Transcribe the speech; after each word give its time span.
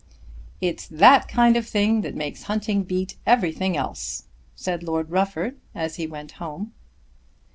"It's 0.61 0.87
that 0.87 1.27
kind 1.27 1.55
of 1.55 1.67
thing 1.67 2.01
that 2.01 2.15
makes 2.15 2.41
hunting 2.49 2.81
beat 2.85 3.17
everything 3.27 3.77
else," 3.77 4.23
said 4.55 4.81
Lord 4.81 5.11
Rufford, 5.11 5.57
as 5.75 5.97
he 5.97 6.07
went 6.07 6.31
home. 6.41 6.73